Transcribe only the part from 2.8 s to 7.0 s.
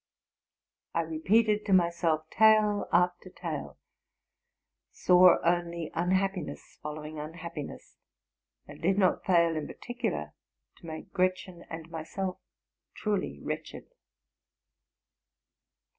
after tale, saw only unhappiness